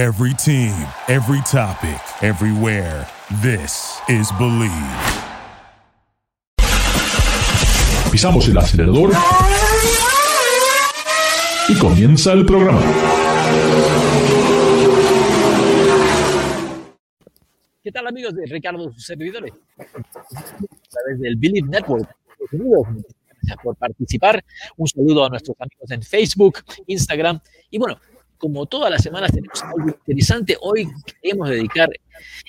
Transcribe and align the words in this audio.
Every 0.00 0.32
team, 0.32 0.72
every 1.08 1.42
topic, 1.42 2.00
everywhere. 2.22 3.06
This 3.42 4.00
is 4.08 4.30
Believe. 4.38 4.72
Pisamos 8.10 8.48
el 8.48 8.56
acelerador 8.56 9.10
y 11.68 11.78
comienza 11.78 12.32
el 12.32 12.46
programa. 12.46 12.80
¿Qué 17.84 17.92
tal 17.92 18.06
amigos 18.06 18.34
de 18.34 18.46
Ricardo, 18.46 18.90
sus 18.94 19.04
servidores? 19.04 19.52
A 19.76 19.84
través 19.84 21.20
del 21.20 21.36
Believe 21.36 21.68
Network. 21.68 22.08
Gracias 22.50 23.58
por 23.62 23.76
participar. 23.76 24.42
Un 24.78 24.88
saludo 24.88 25.26
a 25.26 25.28
nuestros 25.28 25.60
amigos 25.60 25.90
en 25.90 26.02
Facebook, 26.02 26.60
Instagram. 26.86 27.38
Y 27.68 27.78
bueno, 27.78 27.98
como 28.40 28.64
todas 28.66 28.90
las 28.90 29.02
semanas 29.02 29.30
tenemos 29.32 29.62
algo 29.62 29.88
interesante, 29.88 30.56
hoy 30.62 30.88
queremos 31.20 31.50
dedicar 31.50 31.90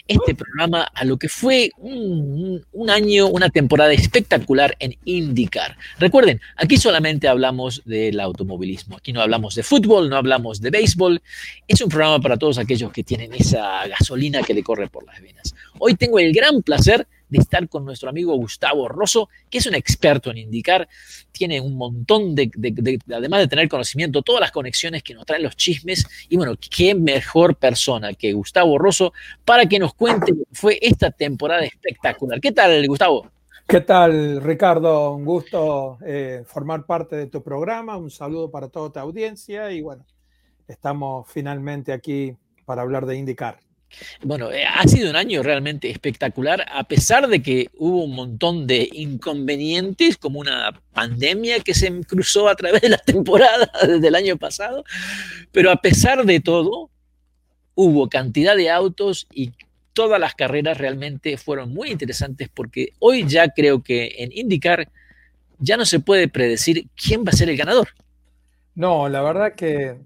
este 0.07 0.33
programa 0.33 0.83
a 0.83 1.03
lo 1.03 1.17
que 1.17 1.27
fue 1.27 1.69
un, 1.77 2.63
año, 2.89 3.27
una 3.27 3.49
temporada 3.49 3.91
espectacular 3.91 4.75
en 4.79 4.95
IndyCar. 5.05 5.77
Recuerden, 5.99 6.39
aquí 6.55 6.77
solamente 6.77 7.27
hablamos 7.27 7.81
del 7.85 8.19
automovilismo, 8.21 8.97
aquí 8.97 9.11
no 9.11 9.21
hablamos 9.21 9.53
de 9.55 9.63
fútbol, 9.63 10.09
no 10.09 10.15
hablamos 10.15 10.61
de 10.61 10.69
béisbol, 10.69 11.21
es 11.67 11.81
un 11.81 11.89
programa 11.89 12.19
para 12.21 12.37
todos 12.37 12.57
aquellos 12.57 12.91
que 12.91 13.03
tienen 13.03 13.33
esa 13.33 13.85
gasolina 13.87 14.41
que 14.43 14.53
le 14.53 14.63
corre 14.63 14.87
por 14.87 15.05
las 15.05 15.21
venas. 15.21 15.53
Hoy 15.77 15.95
tengo 15.95 16.19
el 16.19 16.33
gran 16.33 16.63
placer 16.63 17.05
estar 17.39 17.67
con 17.69 17.85
nuestro 17.85 18.09
amigo 18.09 18.35
Gustavo 18.35 18.87
Rosso, 18.87 19.29
que 19.49 19.59
es 19.59 19.65
un 19.65 19.75
experto 19.75 20.31
en 20.31 20.37
indicar, 20.37 20.87
tiene 21.31 21.61
un 21.61 21.75
montón 21.75 22.35
de, 22.35 22.51
de, 22.55 22.71
de, 22.71 22.99
además 23.13 23.41
de 23.41 23.47
tener 23.47 23.69
conocimiento, 23.69 24.21
todas 24.21 24.41
las 24.41 24.51
conexiones 24.51 25.03
que 25.03 25.13
nos 25.13 25.25
traen 25.25 25.43
los 25.43 25.55
chismes, 25.55 26.05
y 26.29 26.37
bueno, 26.37 26.55
qué 26.75 26.95
mejor 26.95 27.55
persona 27.55 28.13
que 28.13 28.33
Gustavo 28.33 28.77
Rosso 28.77 29.13
para 29.45 29.65
que 29.65 29.79
nos 29.79 29.93
cuente 29.93 30.33
fue 30.51 30.79
esta 30.81 31.11
temporada 31.11 31.63
espectacular. 31.63 32.39
¿Qué 32.39 32.51
tal, 32.51 32.85
Gustavo? 32.87 33.29
¿Qué 33.67 33.81
tal, 33.81 34.41
Ricardo? 34.41 35.15
Un 35.15 35.23
gusto 35.23 35.97
eh, 36.05 36.43
formar 36.45 36.85
parte 36.85 37.15
de 37.15 37.27
tu 37.27 37.41
programa, 37.41 37.95
un 37.95 38.11
saludo 38.11 38.51
para 38.51 38.67
toda 38.67 38.91
tu 38.91 38.99
audiencia 38.99 39.71
y 39.71 39.81
bueno, 39.81 40.05
estamos 40.67 41.25
finalmente 41.29 41.93
aquí 41.93 42.35
para 42.65 42.81
hablar 42.81 43.05
de 43.05 43.15
indicar. 43.15 43.59
Bueno, 44.23 44.51
eh, 44.51 44.63
ha 44.65 44.87
sido 44.87 45.09
un 45.09 45.15
año 45.15 45.43
realmente 45.43 45.89
espectacular, 45.89 46.65
a 46.71 46.83
pesar 46.85 47.27
de 47.27 47.41
que 47.41 47.69
hubo 47.77 48.03
un 48.03 48.15
montón 48.15 48.67
de 48.67 48.89
inconvenientes, 48.91 50.17
como 50.17 50.39
una 50.39 50.79
pandemia 50.93 51.59
que 51.59 51.73
se 51.73 52.01
cruzó 52.01 52.49
a 52.49 52.55
través 52.55 52.81
de 52.81 52.89
la 52.89 52.97
temporada 53.05 53.71
desde 53.85 54.07
el 54.07 54.15
año 54.15 54.37
pasado, 54.37 54.83
pero 55.51 55.71
a 55.71 55.77
pesar 55.77 56.25
de 56.25 56.39
todo, 56.39 56.89
hubo 57.75 58.09
cantidad 58.09 58.55
de 58.55 58.69
autos 58.69 59.27
y 59.33 59.51
todas 59.93 60.19
las 60.19 60.35
carreras 60.35 60.77
realmente 60.77 61.37
fueron 61.37 61.73
muy 61.73 61.89
interesantes 61.89 62.49
porque 62.53 62.93
hoy 62.99 63.25
ya 63.27 63.49
creo 63.49 63.83
que 63.83 64.15
en 64.19 64.31
IndyCar 64.31 64.89
ya 65.59 65.77
no 65.77 65.85
se 65.85 65.99
puede 65.99 66.27
predecir 66.27 66.87
quién 66.95 67.23
va 67.23 67.29
a 67.29 67.35
ser 67.35 67.49
el 67.49 67.57
ganador. 67.57 67.89
No, 68.73 69.09
la 69.09 69.21
verdad 69.21 69.53
que 69.53 69.97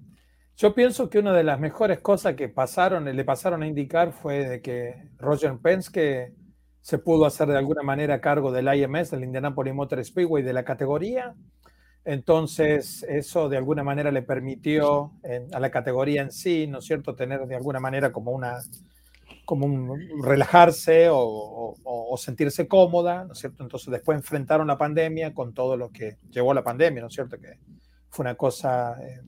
yo 0.58 0.74
pienso 0.74 1.10
que 1.10 1.20
una 1.20 1.34
de 1.34 1.44
las 1.44 1.60
mejores 1.60 2.00
cosas 2.00 2.36
que 2.36 2.48
pasaron, 2.48 3.04
le 3.04 3.26
pasaron 3.26 3.64
a 3.64 3.68
indicar 3.68 4.14
fue 4.14 4.48
de 4.48 4.62
que 4.62 5.10
Roger 5.18 5.58
Penske 5.58 6.34
se 6.82 6.98
pudo 6.98 7.26
hacer 7.26 7.48
de 7.48 7.58
alguna 7.58 7.84
manera 7.84 8.22
cargo 8.22 8.52
del 8.52 8.74
IMS, 8.74 9.12
del 9.12 9.26
Indianapolis 9.26 9.74
Motor 9.74 10.06
Speedway, 10.06 10.44
de 10.44 10.54
la 10.54 10.64
categoría. 10.64 11.36
Entonces, 12.06 13.04
eso 13.10 13.50
de 13.50 13.58
alguna 13.58 13.84
manera 13.84 14.12
le 14.12 14.22
permitió 14.22 15.14
a 15.52 15.60
la 15.60 15.72
categoría 15.72 16.22
en 16.22 16.32
sí, 16.32 16.68
¿no 16.68 16.78
es 16.78 16.86
cierto?, 16.86 17.16
tener 17.16 17.48
de 17.48 17.56
alguna 17.56 17.80
manera 17.80 18.14
como 18.14 18.32
una, 18.32 18.60
como 19.44 19.66
un 19.66 20.24
relajarse 20.24 21.10
o, 21.10 21.18
o, 21.18 21.76
o, 21.84 22.18
sentirse 22.18 22.68
cómoda, 22.68 23.26
¿no 23.26 23.34
es 23.34 23.40
cierto? 23.40 23.64
Entonces, 23.64 23.90
después 23.90 24.18
enfrentaron 24.18 24.68
la 24.68 24.78
pandemia 24.78 25.34
con 25.34 25.54
todo 25.54 25.76
lo 25.76 25.90
que 25.90 26.18
llevó 26.30 26.54
la 26.54 26.64
pandemia, 26.64 27.02
¿no 27.02 27.08
es 27.08 27.14
cierto? 27.14 27.40
Que 27.40 27.60
fue 28.10 28.24
una 28.24 28.36
cosa 28.36 28.96
eh, 29.02 29.22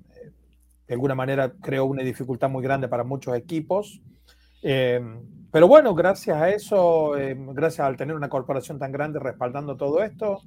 de 0.87 0.93
alguna 0.93 1.15
manera 1.15 1.51
creó 1.61 1.85
una 1.85 2.03
dificultad 2.03 2.49
muy 2.49 2.63
grande 2.63 2.87
para 2.87 3.03
muchos 3.03 3.35
equipos. 3.35 4.01
Eh, 4.63 5.01
pero 5.51 5.67
bueno, 5.67 5.95
gracias 5.95 6.37
a 6.37 6.49
eso, 6.49 7.17
eh, 7.17 7.35
gracias 7.53 7.87
al 7.87 7.97
tener 7.97 8.15
una 8.15 8.29
corporación 8.29 8.79
tan 8.79 8.91
grande 8.91 9.19
respaldando 9.19 9.75
todo 9.77 10.03
esto, 10.03 10.41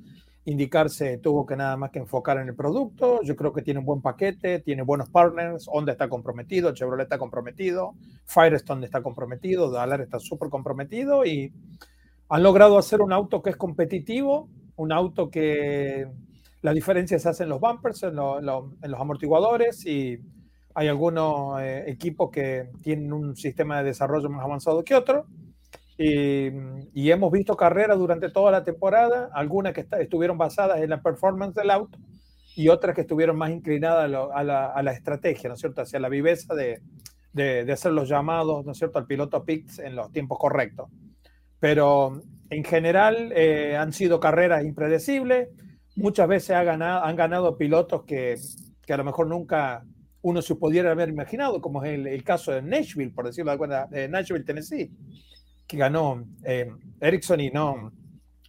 indicarse 0.44 1.18
tuvo 1.18 1.46
que 1.46 1.56
nada 1.56 1.76
más 1.76 1.90
que 1.90 1.98
enfocar 1.98 2.38
en 2.38 2.48
el 2.48 2.54
producto. 2.54 3.20
Yo 3.22 3.36
creo 3.36 3.52
que 3.52 3.62
tiene 3.62 3.80
un 3.80 3.86
buen 3.86 4.02
paquete, 4.02 4.60
tiene 4.60 4.82
buenos 4.82 5.08
partners. 5.10 5.66
Honda 5.68 5.92
está 5.92 6.08
comprometido, 6.08 6.72
Chevrolet 6.72 7.04
está 7.04 7.18
comprometido, 7.18 7.94
Firestone 8.26 8.86
está 8.86 9.02
comprometido, 9.02 9.70
Dallar 9.70 10.00
está 10.00 10.18
súper 10.18 10.48
comprometido 10.48 11.24
y 11.24 11.52
han 12.28 12.42
logrado 12.42 12.78
hacer 12.78 13.00
un 13.00 13.12
auto 13.12 13.42
que 13.42 13.50
es 13.50 13.56
competitivo, 13.56 14.48
un 14.76 14.92
auto 14.92 15.30
que 15.30 16.06
la 16.62 16.72
diferencia 16.72 17.18
se 17.18 17.28
hace 17.28 17.44
en 17.44 17.48
los 17.48 17.60
bumpers, 17.60 18.02
en, 18.02 18.16
lo, 18.16 18.38
en, 18.38 18.46
lo, 18.46 18.74
en 18.82 18.90
los 18.90 19.00
amortiguadores 19.00 19.86
y 19.86 20.18
hay 20.74 20.88
algunos 20.88 21.60
eh, 21.60 21.84
equipos 21.88 22.30
que 22.30 22.70
tienen 22.82 23.12
un 23.12 23.36
sistema 23.36 23.78
de 23.78 23.84
desarrollo 23.84 24.28
más 24.28 24.44
avanzado 24.44 24.84
que 24.84 24.94
otro. 24.94 25.26
Y, 25.96 26.48
y 26.94 27.10
hemos 27.10 27.30
visto 27.30 27.56
carreras 27.56 27.98
durante 27.98 28.30
toda 28.30 28.50
la 28.50 28.64
temporada, 28.64 29.28
algunas 29.34 29.74
que 29.74 29.82
está, 29.82 30.00
estuvieron 30.00 30.38
basadas 30.38 30.80
en 30.80 30.90
la 30.90 31.02
performance 31.02 31.54
del 31.54 31.70
auto 31.70 31.98
y 32.56 32.68
otras 32.68 32.94
que 32.94 33.02
estuvieron 33.02 33.36
más 33.36 33.50
inclinadas 33.50 34.04
a, 34.04 34.08
lo, 34.08 34.32
a, 34.34 34.42
la, 34.42 34.66
a 34.66 34.82
la, 34.82 34.92
estrategia, 34.92 35.48
¿no 35.48 35.54
es 35.54 35.60
cierto? 35.60 35.82
Hacia 35.82 36.00
la 36.00 36.08
viveza 36.08 36.54
de, 36.54 36.80
de, 37.32 37.64
de, 37.64 37.72
hacer 37.72 37.92
los 37.92 38.08
llamados, 38.08 38.64
¿no 38.64 38.72
es 38.72 38.78
cierto?, 38.78 38.98
al 38.98 39.06
piloto 39.06 39.44
pits 39.44 39.78
en 39.78 39.94
los 39.94 40.10
tiempos 40.10 40.38
correctos. 40.38 40.88
Pero 41.58 42.22
en 42.48 42.64
general 42.64 43.32
eh, 43.34 43.76
han 43.76 43.92
sido 43.92 44.20
carreras 44.20 44.64
impredecibles 44.64 45.48
muchas 45.96 46.28
veces 46.28 46.50
ha 46.50 46.62
ganado, 46.62 47.04
han 47.04 47.16
ganado 47.16 47.56
pilotos 47.56 48.04
que, 48.04 48.36
que, 48.86 48.92
a 48.92 48.96
lo 48.96 49.04
mejor 49.04 49.26
nunca 49.26 49.84
uno 50.22 50.42
se 50.42 50.54
pudiera 50.54 50.90
haber 50.90 51.08
imaginado, 51.08 51.60
como 51.60 51.82
es 51.84 51.94
el, 51.94 52.24
caso 52.24 52.52
de 52.52 52.62
Nashville, 52.62 53.12
por 53.12 53.26
decirlo 53.26 53.50
de 53.50 53.52
alguna 53.52 53.88
Nashville, 54.08 54.44
Tennessee, 54.44 54.90
que 55.66 55.76
ganó 55.76 56.24
eh, 56.44 56.70
Ericsson 57.00 57.40
y 57.40 57.50
no 57.50 57.92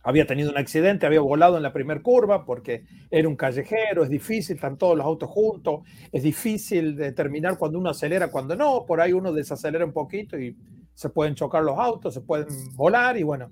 había 0.03 0.25
tenido 0.25 0.49
un 0.49 0.57
accidente, 0.57 1.05
había 1.05 1.21
volado 1.21 1.57
en 1.57 1.63
la 1.63 1.73
primera 1.73 2.01
curva 2.01 2.45
porque 2.45 2.85
era 3.09 3.27
un 3.27 3.35
callejero, 3.35 4.03
es 4.03 4.09
difícil, 4.09 4.55
están 4.55 4.77
todos 4.77 4.97
los 4.97 5.05
autos 5.05 5.29
juntos, 5.29 5.81
es 6.11 6.23
difícil 6.23 6.95
determinar 6.95 7.57
cuando 7.57 7.77
uno 7.77 7.91
acelera, 7.91 8.31
cuando 8.31 8.55
no, 8.55 8.85
por 8.85 8.99
ahí 8.99 9.13
uno 9.13 9.31
desacelera 9.31 9.85
un 9.85 9.93
poquito 9.93 10.39
y 10.39 10.57
se 10.93 11.09
pueden 11.09 11.35
chocar 11.35 11.63
los 11.63 11.77
autos, 11.77 12.13
se 12.13 12.21
pueden 12.21 12.47
volar 12.75 13.17
y 13.17 13.23
bueno, 13.23 13.51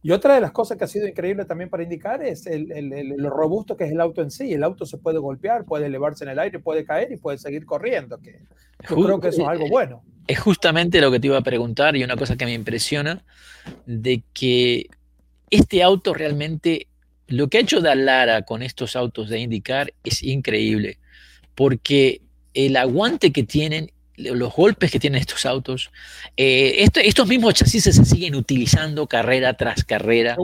y 0.00 0.12
otra 0.12 0.34
de 0.34 0.40
las 0.40 0.52
cosas 0.52 0.78
que 0.78 0.84
ha 0.84 0.88
sido 0.88 1.08
increíble 1.08 1.44
también 1.44 1.68
para 1.68 1.82
indicar 1.82 2.22
es 2.22 2.46
el, 2.46 2.70
el, 2.70 2.92
el, 2.92 3.08
lo 3.16 3.30
robusto 3.30 3.76
que 3.76 3.84
es 3.84 3.90
el 3.90 4.00
auto 4.00 4.22
en 4.22 4.30
sí. 4.30 4.52
El 4.52 4.62
auto 4.62 4.86
se 4.86 4.98
puede 4.98 5.18
golpear, 5.18 5.64
puede 5.64 5.86
elevarse 5.86 6.24
en 6.24 6.30
el 6.30 6.38
aire, 6.38 6.60
puede 6.60 6.84
caer 6.84 7.10
y 7.10 7.16
puede 7.16 7.38
seguir 7.38 7.66
corriendo. 7.66 8.18
Que 8.18 8.42
yo 8.88 8.94
Just, 8.94 9.06
creo 9.06 9.20
que 9.20 9.28
eso 9.28 9.42
es 9.42 9.48
algo 9.48 9.68
bueno. 9.68 10.02
Es 10.28 10.38
justamente 10.38 11.00
lo 11.00 11.10
que 11.10 11.18
te 11.18 11.26
iba 11.26 11.38
a 11.38 11.42
preguntar 11.42 11.96
y 11.96 12.04
una 12.04 12.16
cosa 12.16 12.36
que 12.36 12.44
me 12.44 12.54
impresiona 12.54 13.24
de 13.86 14.22
que 14.32 14.88
este 15.50 15.82
auto 15.82 16.14
realmente, 16.14 16.86
lo 17.26 17.48
que 17.48 17.58
ha 17.58 17.62
hecho 17.62 17.80
Dallara 17.80 18.42
con 18.42 18.62
estos 18.62 18.94
autos 18.94 19.28
de 19.28 19.40
indicar 19.40 19.92
es 20.04 20.22
increíble, 20.22 20.98
porque 21.56 22.22
el 22.54 22.76
aguante 22.76 23.32
que 23.32 23.42
tienen 23.42 23.90
los 24.18 24.54
golpes 24.54 24.90
que 24.90 25.00
tienen 25.00 25.20
estos 25.20 25.46
autos. 25.46 25.90
Eh, 26.36 26.76
esto, 26.78 27.00
estos 27.00 27.26
mismos 27.26 27.54
chasis 27.54 27.84
se 27.84 28.04
siguen 28.04 28.34
utilizando 28.34 29.06
carrera 29.06 29.54
tras 29.54 29.84
carrera. 29.84 30.36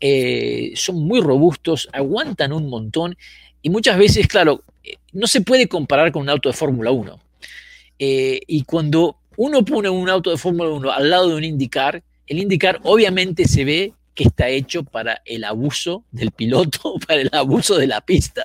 Eh, 0.00 0.72
son 0.74 1.04
muy 1.04 1.20
robustos, 1.20 1.88
aguantan 1.92 2.52
un 2.52 2.68
montón 2.68 3.16
y 3.62 3.70
muchas 3.70 3.96
veces, 3.96 4.26
claro, 4.26 4.64
eh, 4.82 4.96
no 5.12 5.26
se 5.28 5.40
puede 5.40 5.68
comparar 5.68 6.10
con 6.10 6.22
un 6.22 6.28
auto 6.28 6.48
de 6.48 6.54
Fórmula 6.54 6.90
1. 6.90 7.20
Eh, 7.98 8.40
y 8.48 8.64
cuando 8.64 9.16
uno 9.36 9.64
pone 9.64 9.88
un 9.88 10.08
auto 10.08 10.30
de 10.30 10.36
Fórmula 10.36 10.70
1 10.70 10.90
al 10.90 11.08
lado 11.08 11.28
de 11.28 11.36
un 11.36 11.44
IndyCar, 11.44 12.02
el 12.26 12.38
IndyCar 12.38 12.80
obviamente 12.82 13.46
se 13.46 13.64
ve 13.64 13.92
que 14.14 14.24
está 14.24 14.48
hecho 14.48 14.82
para 14.82 15.22
el 15.24 15.44
abuso 15.44 16.04
del 16.10 16.32
piloto, 16.32 16.94
para 17.06 17.20
el 17.20 17.30
abuso 17.32 17.78
de 17.78 17.86
la 17.86 18.00
pista. 18.00 18.42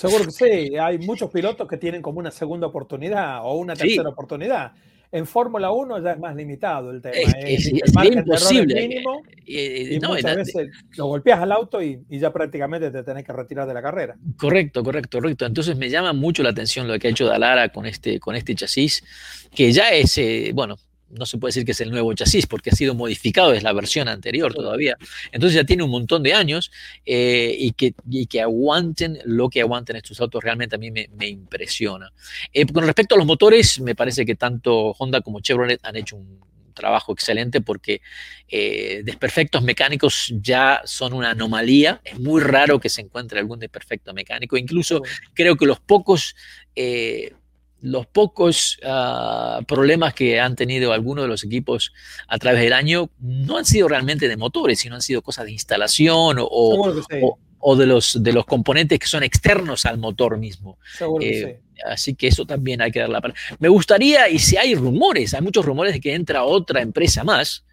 Seguro 0.00 0.24
que 0.24 0.30
sí, 0.30 0.76
hay 0.78 0.98
muchos 0.98 1.30
pilotos 1.30 1.68
que 1.68 1.76
tienen 1.76 2.00
como 2.00 2.20
una 2.20 2.30
segunda 2.30 2.66
oportunidad 2.66 3.40
o 3.44 3.56
una 3.56 3.74
tercera 3.74 4.04
sí. 4.04 4.08
oportunidad. 4.08 4.72
En 5.12 5.26
Fórmula 5.26 5.72
1 5.72 6.02
ya 6.02 6.12
es 6.12 6.18
más 6.18 6.34
limitado 6.34 6.90
el 6.90 7.02
tema. 7.02 7.16
Es, 7.16 7.34
¿eh? 7.34 7.54
es, 7.54 7.66
es, 7.66 8.16
imposible. 8.16 8.88
Mínimo, 8.88 9.22
eh, 9.26 9.42
eh, 9.46 9.94
y 9.94 9.98
no, 9.98 10.14
muchas 10.14 10.36
veces 10.36 10.70
lo 10.96 11.06
golpeas 11.06 11.40
al 11.40 11.52
auto 11.52 11.82
y, 11.82 12.02
y, 12.08 12.18
ya 12.18 12.32
prácticamente 12.32 12.90
te 12.90 13.02
tenés 13.02 13.24
que 13.24 13.32
retirar 13.34 13.68
de 13.68 13.74
la 13.74 13.82
carrera. 13.82 14.16
Correcto, 14.38 14.82
correcto, 14.82 15.18
correcto. 15.18 15.44
Entonces 15.44 15.76
me 15.76 15.90
llama 15.90 16.14
mucho 16.14 16.42
la 16.42 16.48
atención 16.50 16.88
lo 16.88 16.98
que 16.98 17.08
ha 17.08 17.10
hecho 17.10 17.26
Dalara 17.26 17.68
con 17.68 17.84
este, 17.84 18.18
con 18.18 18.34
este 18.34 18.54
chasis, 18.54 19.04
que 19.54 19.70
ya 19.70 19.90
es, 19.90 20.16
eh, 20.16 20.52
bueno, 20.54 20.78
no 21.10 21.26
se 21.26 21.38
puede 21.38 21.50
decir 21.50 21.64
que 21.64 21.72
es 21.72 21.80
el 21.80 21.90
nuevo 21.90 22.12
chasis 22.14 22.46
porque 22.46 22.70
ha 22.70 22.74
sido 22.74 22.94
modificado, 22.94 23.52
es 23.52 23.62
la 23.62 23.72
versión 23.72 24.08
anterior 24.08 24.54
todavía. 24.54 24.96
Entonces 25.32 25.56
ya 25.56 25.64
tiene 25.64 25.82
un 25.82 25.90
montón 25.90 26.22
de 26.22 26.34
años 26.34 26.70
eh, 27.04 27.54
y, 27.58 27.72
que, 27.72 27.94
que 28.28 28.40
aguanten 28.40 29.18
lo 29.24 29.48
que 29.48 29.60
aguanten 29.60 29.96
estos 29.96 30.20
autos 30.20 30.42
realmente 30.42 30.76
a 30.76 30.78
mí 30.78 30.90
me, 30.90 31.28
impresiona. 31.28 32.12
Eh, 32.52 32.66
con 32.66 32.84
respecto 32.84 33.14
a 33.14 33.18
los 33.18 33.26
motores, 33.26 33.80
me 33.80 33.94
parece 33.94 34.24
que 34.24 34.36
tanto 34.36 34.94
Honda 34.98 35.20
como 35.20 35.40
Chevrolet 35.40 35.80
han 35.82 35.96
hecho 35.96 36.16
un 36.16 36.40
trabajo 36.74 37.12
excelente 37.12 37.60
porque 37.60 38.00
eh, 38.48 39.02
desperfectos 39.04 39.62
mecánicos 39.62 40.32
ya 40.40 40.80
son 40.84 41.12
una 41.12 41.30
anomalía. 41.30 42.00
Es 42.04 42.18
muy 42.18 42.40
raro 42.40 42.78
que 42.80 42.88
se 42.88 43.02
encuentre 43.02 43.38
algún 43.38 43.58
desperfecto 43.58 44.14
mecánico. 44.14 44.56
Incluso 44.56 45.02
creo 45.34 45.56
que 45.56 45.66
los 45.66 45.80
pocos 45.80 46.34
los 47.82 48.06
pocos 48.06 48.78
ah, 48.84 49.60
problemas 49.66 50.14
que 50.14 50.40
han 50.40 50.56
tenido 50.56 50.92
algunos 50.92 51.24
de 51.24 51.28
los 51.28 51.44
equipos 51.44 51.92
a 52.28 52.38
través 52.38 52.60
del 52.62 52.72
año 52.72 53.10
no 53.20 53.56
han 53.58 53.64
sido 53.64 53.88
realmente 53.88 54.28
de 54.28 54.36
motores, 54.36 54.80
sino 54.80 54.94
han 54.94 55.02
sido 55.02 55.22
cosas 55.22 55.46
de 55.46 55.52
instalación 55.52 56.36
o, 56.38 57.76
de, 57.76 57.86
los, 57.86 58.22
de 58.22 58.32
los 58.32 58.44
componentes 58.44 58.98
que 58.98 59.06
son 59.06 59.22
externos 59.22 59.86
al 59.86 59.98
motor 59.98 60.38
mismo. 60.38 60.78
Eh, 61.20 61.60
así 61.86 62.14
que 62.14 62.28
eso 62.28 62.44
también 62.44 62.82
hay 62.82 62.90
que 62.90 63.00
dar 63.00 63.08
la 63.08 63.20
palabra. 63.20 63.40
Me 63.58 63.68
gustaría, 63.68 64.28
y 64.28 64.38
si 64.38 64.56
hay 64.56 64.74
rumores, 64.74 65.34
hay 65.34 65.40
muchos 65.40 65.64
rumores 65.64 65.94
de 65.94 66.00
que 66.00 66.14
entra 66.14 66.44
otra 66.44 66.82
empresa 66.82 67.24
más, 67.24 67.64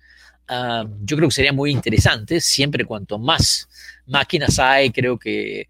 ah, 0.47 0.85
yo 1.03 1.17
creo 1.17 1.29
que 1.29 1.35
sería 1.35 1.53
muy 1.53 1.71
interesante, 1.71 2.39
siempre 2.39 2.85
cuanto 2.85 3.19
más 3.19 3.67
máquinas 4.05 4.57
hay, 4.59 4.91
creo 4.91 5.17
que 5.17 5.67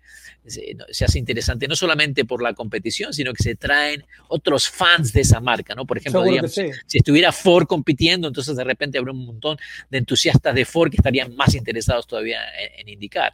se, 0.47 1.05
hace 1.05 1.19
interesante, 1.19 1.67
no 1.67 1.75
solamente 1.75 2.25
por 2.25 2.41
la 2.41 2.53
competición, 2.53 3.13
sino 3.13 3.33
que 3.33 3.44
se 3.44 3.55
traen 3.55 4.05
otros 4.29 4.69
fans 4.69 5.13
de 5.13 5.21
esa 5.21 5.39
marca, 5.39 5.75
¿no? 5.75 5.85
Por 5.85 5.97
ejemplo, 5.97 6.23
si 6.47 6.97
estuviera 6.97 7.31
Ford 7.31 7.67
compitiendo, 7.67 8.27
entonces 8.27 8.55
de 8.55 8.63
repente 8.63 8.97
habría 8.97 9.13
un 9.13 9.25
montón 9.25 9.57
de 9.89 9.97
entusiastas 9.97 10.55
de 10.55 10.65
Ford 10.65 10.89
que 10.89 10.97
estarían 10.97 11.35
más 11.35 11.53
interesados 11.55 12.07
todavía 12.07 12.39
en, 12.77 12.88
indicar. 12.88 13.33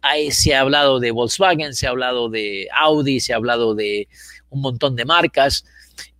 Ahí 0.00 0.30
se 0.30 0.54
ha 0.54 0.60
hablado 0.60 0.98
de 0.98 1.10
Volkswagen, 1.10 1.74
se 1.74 1.86
ha 1.86 1.90
hablado 1.90 2.28
de 2.28 2.68
Audi, 2.72 3.20
se 3.20 3.32
ha 3.32 3.36
hablado 3.36 3.74
de 3.74 4.08
un 4.50 4.60
montón 4.60 4.96
de 4.96 5.04
marcas. 5.04 5.64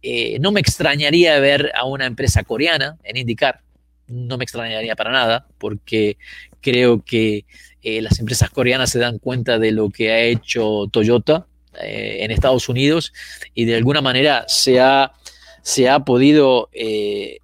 Eh, 0.02 0.38
no 0.41 0.52
me 0.52 0.61
extrañaría 0.61 1.38
ver 1.41 1.73
a 1.75 1.85
una 1.85 2.05
empresa 2.05 2.44
coreana 2.44 2.99
en 3.05 3.17
indicar, 3.17 3.61
no 4.06 4.37
me 4.37 4.44
extrañaría 4.44 4.94
para 4.94 5.11
nada, 5.11 5.46
porque 5.58 6.19
creo 6.61 7.02
que 7.02 7.46
eh, 7.86 8.00
las 8.00 8.19
empresas 8.19 8.48
coreanas 8.48 8.88
se 8.88 8.98
dan 8.98 9.19
cuenta 9.19 9.58
de 9.58 9.70
lo 9.70 9.90
que 9.90 10.10
ha 10.10 10.20
hecho 10.22 10.86
Toyota 10.90 11.46
eh, 11.82 12.20
en 12.20 12.31
Estados 12.31 12.70
Unidos 12.70 13.12
y 13.52 13.66
de 13.66 13.76
alguna 13.76 14.00
manera 14.00 14.46
se 14.48 14.81
ha, 14.81 15.12
se 15.60 15.90
ha 15.90 16.00
podido, 16.00 16.70
eh, 16.72 17.40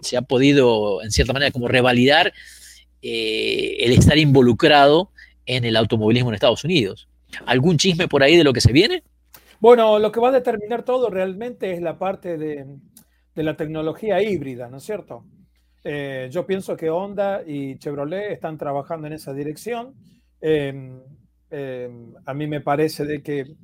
se 0.00 0.16
ha 0.16 0.22
podido 0.22 1.00
en 1.00 1.12
cierta 1.12 1.32
manera 1.32 1.52
como 1.52 1.68
revalidar 1.68 2.32
el 3.02 3.92
estar 3.92 4.18
involucrado 4.18 5.10
en 5.46 5.64
el 5.64 5.76
automovilismo 5.76 6.30
en 6.30 6.34
Estados 6.34 6.64
Unidos. 6.64 7.06
¿Algún 7.46 7.76
chisme 7.76 8.08
por 8.08 8.24
ahí 8.24 8.36
de 8.36 8.42
lo 8.42 8.52
que 8.52 8.62
se 8.62 8.72
viene? 8.72 9.04
Bueno, 9.60 10.00
lo 10.00 10.10
que 10.10 10.18
va 10.18 10.30
a 10.30 10.32
determinar 10.32 10.84
todo 10.84 11.08
realmente 11.08 11.72
es 11.72 11.80
la 11.80 11.98
parte 11.98 12.36
de, 12.36 12.66
de 13.34 13.42
la 13.44 13.56
tecnología 13.56 14.20
híbrida, 14.22 14.68
¿no 14.68 14.78
es 14.78 14.84
cierto? 14.84 15.24
Eh, 15.84 16.28
yo 16.30 16.46
pienso 16.46 16.76
que 16.76 16.88
Honda 16.88 17.42
y 17.46 17.76
Chevrolet 17.76 18.32
están 18.32 18.56
trabajando 18.56 19.06
en 19.06 19.12
esa 19.12 19.34
dirección. 19.34 19.94
Em, 20.40 20.98
em, 21.50 22.14
a 22.24 22.32
mí 22.32 22.46
me 22.46 22.62
parece 22.62 23.04
de 23.04 23.22
que 23.22 23.54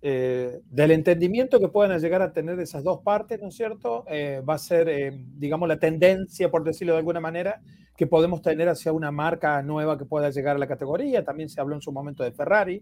eh, 0.00 0.60
del 0.70 0.92
entendimiento 0.92 1.58
que 1.58 1.66
puedan 1.66 1.98
llegar 1.98 2.22
a 2.22 2.32
tener 2.32 2.60
esas 2.60 2.84
dos 2.84 3.00
partes, 3.02 3.40
¿no 3.40 3.48
es 3.48 3.56
cierto? 3.56 4.04
Eh, 4.08 4.40
va 4.48 4.54
a 4.54 4.58
ser, 4.58 4.88
em, 4.88 5.26
digamos, 5.36 5.68
la 5.68 5.80
tendencia, 5.80 6.48
por 6.52 6.62
decirlo 6.62 6.92
de 6.92 7.00
alguna 7.00 7.18
manera, 7.18 7.60
que 7.96 8.06
podemos 8.06 8.40
tener 8.40 8.68
hacia 8.68 8.92
una 8.92 9.10
marca 9.10 9.60
nueva 9.62 9.98
que 9.98 10.04
pueda 10.04 10.30
llegar 10.30 10.54
a 10.54 10.58
la 10.60 10.68
categoría. 10.68 11.24
También 11.24 11.48
se 11.48 11.60
habló 11.60 11.74
en 11.74 11.82
su 11.82 11.90
momento 11.90 12.22
de 12.22 12.30
Ferrari, 12.30 12.80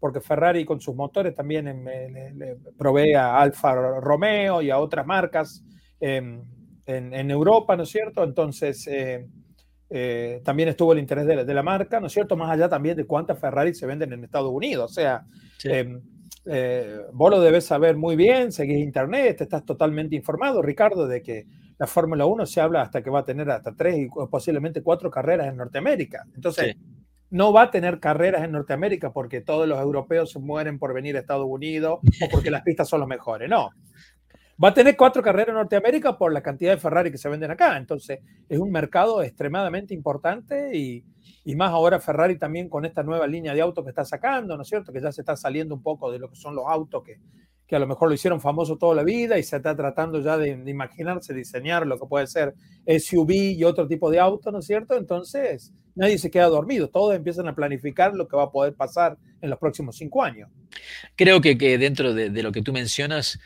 porque 0.00 0.20
Ferrari 0.20 0.64
con 0.64 0.80
sus 0.80 0.96
motores 0.96 1.36
también 1.36 1.66
le, 1.84 2.56
provee 2.76 3.14
a 3.14 3.40
Alfa 3.40 3.72
Romeo 4.00 4.60
y 4.60 4.70
a 4.70 4.78
otras 4.78 5.06
marcas 5.06 5.62
en, 6.96 7.30
Europa, 7.30 7.76
¿no 7.76 7.84
es 7.84 7.88
cierto? 7.88 8.24
Entonces, 8.24 8.86
eh, 8.86 9.26
eh, 9.88 10.40
también 10.44 10.68
estuvo 10.68 10.92
el 10.92 10.98
interés 10.98 11.26
de 11.26 11.54
la, 11.54 11.62
marca, 11.62 12.00
¿no 12.00 12.06
es 12.06 12.12
cierto? 12.12 12.36
Más 12.36 12.50
allá 12.50 12.68
también 12.68 12.96
de 12.96 13.06
cuántas 13.06 13.38
Ferrari 13.38 13.74
se 13.74 13.86
venden 13.86 14.12
en 14.12 14.24
Estados 14.24 14.50
Unidos. 14.52 14.90
O 14.90 14.94
sea, 14.94 15.24
eh, 15.64 17.00
vos 17.12 17.30
lo 17.30 17.40
debes 17.40 17.64
saber 17.64 17.96
muy 17.96 18.16
bien, 18.16 18.52
seguís 18.52 18.78
internet, 18.78 19.40
estás 19.40 19.64
totalmente 19.64 20.16
informado, 20.16 20.62
Ricardo, 20.62 21.06
de 21.06 21.22
que 21.22 21.46
la 21.78 21.86
Fórmula 21.86 22.26
1 22.26 22.46
se 22.46 22.60
habla 22.60 22.82
hasta 22.82 23.02
que 23.02 23.10
va 23.10 23.20
a 23.20 23.24
tener 23.24 23.50
hasta 23.50 23.74
tres 23.74 23.96
y 23.98 24.08
posiblemente 24.30 24.82
cuatro 24.82 25.10
carreras 25.10 25.48
en 25.48 25.56
Norteamérica. 25.56 26.24
Entonces, 26.34 26.76
no 27.30 27.52
va 27.52 27.62
a 27.62 27.70
tener 27.70 28.00
carreras 28.00 28.42
en 28.42 28.52
Norteamérica 28.52 29.12
porque 29.12 29.40
todos 29.40 29.66
los 29.66 29.80
europeos 29.80 30.32
se 30.32 30.40
mueren 30.40 30.78
por 30.78 30.92
venir 30.92 31.16
a 31.16 31.20
Estados 31.20 31.46
Unidos 31.48 32.00
o 32.20 32.28
porque 32.30 32.50
las 32.50 32.62
pistas 32.62 32.88
son 32.88 33.00
las 33.00 33.08
mejores. 33.08 33.48
No, 33.48 33.70
Va 34.62 34.68
a 34.68 34.74
tener 34.74 34.94
cuatro 34.94 35.22
carreras 35.22 35.48
en 35.48 35.54
Norteamérica 35.54 36.18
por 36.18 36.32
la 36.32 36.42
cantidad 36.42 36.72
de 36.72 36.78
Ferrari 36.78 37.10
que 37.10 37.16
se 37.16 37.30
venden 37.30 37.50
acá. 37.50 37.78
Entonces, 37.78 38.18
es 38.46 38.58
un 38.58 38.70
mercado 38.70 39.22
extremadamente 39.22 39.94
importante 39.94 40.76
y, 40.76 41.04
más 41.56 41.70
ahora 41.70 41.98
Ferrari 41.98 42.38
también 42.38 42.68
con 42.68 42.84
esta 42.84 43.02
nueva 43.02 43.26
línea 43.26 43.54
de 43.54 43.60
autos 43.60 43.82
que 43.84 43.90
está 43.90 44.04
sacando, 44.04 44.56
¿no 44.56 44.62
es 44.62 44.68
cierto? 44.68 44.92
Que 44.92 45.00
ya 45.00 45.10
se 45.10 45.22
está 45.22 45.34
saliendo 45.34 45.74
un 45.74 45.82
poco 45.82 46.12
de 46.12 46.18
lo 46.18 46.28
que 46.28 46.36
son 46.36 46.54
los 46.54 46.64
autos 46.68 47.02
que, 47.02 47.18
que 47.66 47.74
a 47.74 47.78
lo 47.78 47.86
mejor 47.86 48.08
lo 48.08 48.14
hicieron 48.14 48.40
famoso 48.40 48.76
toda 48.76 48.94
la 48.94 49.02
vida 49.02 49.38
y 49.38 49.42
se 49.42 49.56
está 49.56 49.74
tratando 49.74 50.20
ya 50.20 50.36
de, 50.36 50.56
de, 50.56 50.70
imaginarse, 50.70 51.32
diseñar 51.34 51.86
lo 51.86 51.98
que 51.98 52.06
puede 52.06 52.26
ser 52.26 52.54
SUV 52.86 53.32
y 53.32 53.64
otro 53.64 53.88
tipo 53.88 54.10
de 54.10 54.20
auto, 54.20 54.52
¿no 54.52 54.58
es 54.58 54.66
cierto? 54.66 54.96
Entonces, 54.96 55.72
nadie 55.94 56.18
se 56.18 56.30
queda 56.30 56.46
dormido, 56.46 56.88
todos 56.88 57.14
empiezan 57.14 57.48
a 57.48 57.54
planificar 57.54 58.14
lo 58.14 58.28
que 58.28 58.36
va 58.36 58.44
a 58.44 58.50
poder 58.50 58.74
pasar 58.74 59.16
en 59.40 59.50
los 59.50 59.58
próximos 59.58 59.96
cinco 59.96 60.22
años. 60.22 60.50
Creo 61.16 61.40
que, 61.40 61.56
que 61.56 61.78
dentro 61.78 62.14
de, 62.14 62.30
de, 62.30 62.42
lo 62.42 62.52
que 62.52 62.62
tú 62.62 62.72
mencionas, 62.72 63.38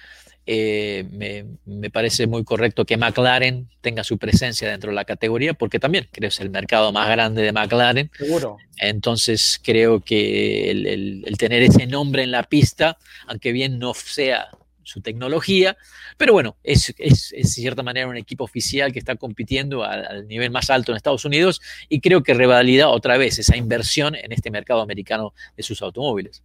eh, 0.47 1.47
me, 1.65 1.91
parece 1.91 2.27
muy 2.27 2.45
correcto 2.45 2.85
que 2.85 2.97
McLaren 2.97 3.69
tenga 3.81 4.05
su 4.05 4.19
presencia 4.19 4.69
dentro 4.69 4.91
de 4.91 4.95
la 4.95 5.05
categoría, 5.05 5.55
porque 5.55 5.79
también 5.79 6.09
creo 6.13 6.29
que 6.29 6.35
es 6.35 6.41
el 6.41 6.51
mercado 6.51 6.93
más 6.93 7.09
grande 7.09 7.43
de 7.43 7.53
McLaren. 7.53 8.11
Seguro. 8.17 8.59
Entonces 8.77 9.61
creo 9.63 10.01
que 10.01 10.71
el, 10.71 11.25
tener 11.39 11.63
ese 11.63 11.87
nombre 11.87 12.23
en 12.23 12.31
la 12.31 12.43
pista, 12.43 12.99
aunque 13.27 13.53
bien 13.53 13.79
no 13.79 13.95
sea 13.95 14.49
su 14.83 15.01
tecnología, 15.01 15.79
pero 16.19 16.35
bueno, 16.35 16.57
es, 16.63 16.95
es, 16.99 17.31
de 17.31 17.45
cierta 17.45 17.83
manera 17.83 18.07
un 18.07 18.19
equipo 18.19 18.45
oficial 18.45 18.93
que 18.93 18.99
está 18.99 19.17
compitiendo 19.17 19.83
al, 19.83 20.05
al, 20.05 20.29
nivel 20.29 20.51
más 20.51 20.69
alto 20.69 20.93
en 20.93 20.97
Estados 20.97 21.25
Unidos 21.25 21.63
y 21.89 22.01
creo 22.01 22.23
que 22.23 22.35
revalida 22.35 22.89
otra 22.89 23.17
vez 23.17 23.39
esa 23.39 23.57
inversión 23.57 24.15
en 24.15 24.31
este 24.31 24.51
mercado 24.51 24.83
americano 24.83 25.33
de 25.57 25.63
sus 25.63 25.81
automóviles. 25.81 26.43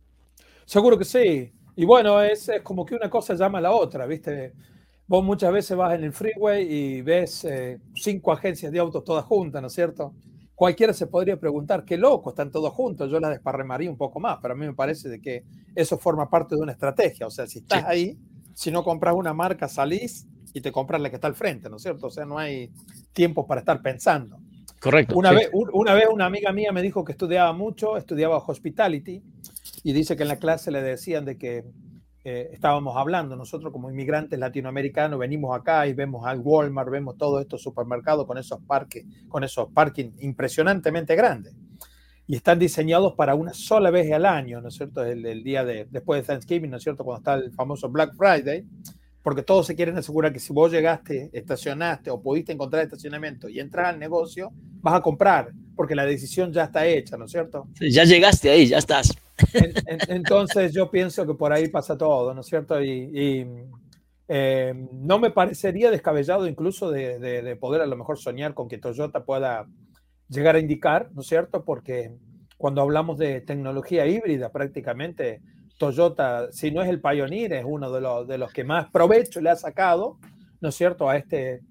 Seguro 0.66 0.98
que 0.98 1.04
sí. 1.04 1.52
Y 1.80 1.86
bueno, 1.86 2.22
es, 2.22 2.52
como 2.62 2.86
que 2.86 2.94
una 2.94 3.10
cosa 3.10 3.36
llama 3.36 3.60
a 3.60 3.62
la 3.62 3.72
otra, 3.72 4.06
¿viste? 4.06 4.52
Vos 5.08 5.24
muchas 5.24 5.54
veces 5.54 5.78
vas 5.78 5.96
en 5.96 6.04
el 6.04 6.12
freeway 6.12 6.68
y 6.70 7.02
ves 7.02 7.46
eh, 7.46 7.80
cinco 7.96 8.34
agencias 8.34 8.70
de 8.74 8.80
autos 8.80 9.02
todas 9.06 9.24
juntas, 9.24 9.62
¿no 9.62 9.70
es 9.70 9.74
cierto? 9.76 10.14
Cualquiera 10.54 10.92
se 10.92 11.08
podría 11.08 11.40
preguntar, 11.40 11.86
qué 11.86 11.96
loco, 11.96 12.32
están 12.32 12.52
todos 12.52 12.74
juntos, 12.74 13.10
yo 13.10 13.18
las 13.22 13.30
desparremaría 13.30 13.90
un 13.90 13.96
poco 13.96 14.20
más, 14.20 14.40
pero 14.42 14.56
a 14.56 14.58
mí 14.58 14.66
me 14.66 14.74
parece 14.74 15.08
de 15.08 15.22
que 15.22 15.46
eso 15.74 15.98
forma 15.98 16.30
parte 16.30 16.56
de 16.56 16.62
una 16.62 16.74
estrategia, 16.74 17.26
o 17.26 17.32
sea, 17.32 17.48
si 17.48 17.60
estás 17.60 17.86
ahí, 17.86 18.18
si 18.54 18.72
no 18.72 18.84
compras 18.84 19.16
una 19.16 19.34
marca, 19.34 19.70
salís 19.70 20.28
y 20.54 20.60
te 20.60 20.74
compras 20.74 21.00
la 21.00 21.10
que 21.10 21.16
está 21.16 21.28
al 21.28 21.36
frente, 21.36 21.70
¿no 21.70 21.78
es 21.78 21.82
cierto? 21.82 22.08
O 22.08 22.12
sea, 22.12 22.26
no 22.26 22.38
hay 22.38 22.74
tiempo 23.14 23.48
para 23.48 23.62
estar 23.62 23.82
pensando. 23.82 24.38
Correcto. 24.82 25.18
Una, 25.18 25.32
vez, 25.32 25.50
una 25.54 25.94
vez 25.94 26.08
una 26.12 26.26
amiga 26.26 26.52
mía 26.52 26.74
me 26.74 26.82
dijo 26.82 27.06
que 27.06 27.14
estudiaba 27.14 27.54
mucho, 27.54 27.96
estudiaba 27.96 28.38
hospitality, 28.38 29.24
y 29.84 29.94
dice 29.94 30.16
que 30.16 30.24
en 30.24 30.30
la 30.30 30.40
clase 30.40 30.72
le 30.72 30.82
decían 30.82 31.26
de 31.26 31.38
que 31.38 31.64
eh, 32.26 32.50
estábamos 32.54 32.98
hablando, 32.98 33.36
nosotros 33.36 33.72
como 33.72 33.90
inmigrantes 33.90 34.38
latinoamericanos 34.38 35.18
venimos 35.18 35.58
acá 35.58 35.88
y 35.88 35.94
vemos 35.94 36.26
al 36.26 36.40
Walmart, 36.40 36.90
vemos 36.90 37.18
todos 37.18 37.42
estos 37.42 37.62
supermercados 37.62 38.28
con 38.28 38.38
esos 38.38 38.60
parques, 38.62 39.06
con 39.30 39.44
esos 39.44 39.72
parking 39.72 40.12
impresionantemente 40.20 41.16
grandes. 41.16 41.54
Y 42.28 42.36
están 42.36 42.60
diseñados 42.60 43.14
para 43.16 43.34
una 43.34 43.54
sola 43.54 43.90
vez 43.90 44.12
al 44.12 44.26
año, 44.26 44.62
¿no 44.62 44.68
es 44.68 44.76
cierto? 44.76 45.04
El, 45.04 45.26
el 45.26 45.44
día 45.44 45.64
de, 45.64 45.88
después 45.90 46.22
de 46.22 46.28
Thanksgiving, 46.28 46.70
¿no 46.70 46.78
es 46.78 46.84
cierto? 46.84 47.04
Cuando 47.04 47.20
está 47.20 47.34
el 47.34 47.52
famoso 47.54 47.90
Black 47.90 48.14
Friday, 48.16 48.66
porque 49.24 49.42
todos 49.42 49.66
se 49.66 49.76
quieren 49.76 49.98
asegurar 49.98 50.32
que 50.32 50.40
si 50.40 50.54
vos 50.54 50.72
llegaste, 50.72 51.30
estacionaste 51.34 52.10
o 52.10 52.22
pudiste 52.22 52.52
encontrar 52.52 52.84
estacionamiento 52.84 53.50
y 53.50 53.60
entras 53.60 53.88
al 53.88 54.00
negocio, 54.00 54.52
vas 54.82 54.96
a 54.96 55.02
comprar, 55.02 55.52
porque 55.76 55.96
la 55.96 56.06
decisión 56.06 56.54
ya 56.54 56.66
está 56.66 56.86
hecha, 56.86 57.18
¿no 57.18 57.26
es 57.26 57.32
cierto? 57.32 57.68
ya 57.80 58.04
llegaste 58.04 58.50
ahí, 58.50 58.68
ya 58.68 58.78
estás. 58.78 59.16
Entonces 60.08 60.74
yo 60.74 60.90
pienso 60.90 61.26
que 61.26 61.34
por 61.34 61.54
ahí 61.54 61.68
pasa 61.70 61.98
todo, 61.98 62.34
¿no 62.34 62.42
es 62.42 62.48
cierto? 62.48 62.82
Y, 62.82 63.48
eh, 64.32 64.88
no 64.94 65.18
me 65.18 65.32
parecería 65.32 65.90
descabellado 65.90 66.46
incluso 66.48 66.92
de, 66.92 67.18
de, 67.18 67.56
poder 67.56 67.82
a 67.82 67.88
lo 67.88 67.98
mejor 67.98 68.20
soñar 68.20 68.54
con 68.54 68.68
que 68.68 68.78
Toyota 68.78 69.26
pueda 69.26 69.66
llegar 70.28 70.56
a 70.56 70.60
indicar, 70.60 71.10
¿no 71.14 71.22
es 71.22 71.28
cierto? 71.28 71.66
Porque 71.66 72.16
cuando 72.58 72.82
hablamos 72.82 73.18
de 73.18 73.42
tecnología 73.42 74.06
híbrida 74.06 74.52
prácticamente 74.52 75.42
Toyota, 75.80 76.52
si 76.52 76.72
no 76.72 76.84
es 76.84 76.90
el 76.90 77.02
Pioneer, 77.02 77.54
es 77.54 77.66
uno 77.66 77.90
de 77.92 78.02
los, 78.02 78.28
de 78.28 78.38
los 78.38 78.52
que 78.52 78.64
más 78.64 78.92
provecho 78.92 79.42
le 79.42 79.50
ha 79.50 79.56
sacado, 79.56 80.20
¿no 80.62 80.70
es 80.70 80.76
cierto?, 80.76 81.10
a 81.10 81.16
este, 81.16 81.62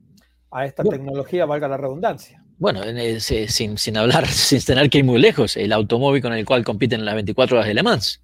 a 0.51 0.65
esta 0.65 0.83
tecnología, 0.83 1.45
valga 1.45 1.69
la 1.69 1.77
redundancia. 1.77 2.43
Bueno, 2.59 2.83
sin, 3.21 3.79
sin 3.79 3.97
hablar, 3.97 4.27
sin 4.29 4.61
tener 4.61 4.91
que 4.91 4.99
ir 4.99 5.05
muy 5.05 5.19
lejos, 5.19 5.57
el 5.57 5.73
automóvil 5.73 6.23
con 6.23 6.33
el 6.33 6.45
cual 6.45 6.65
compiten 6.65 7.01
en 7.01 7.07
las 7.07 7.15
24 7.15 7.57
horas 7.57 7.69
de 7.69 7.75
Le 7.75 7.83
Mans. 7.83 8.21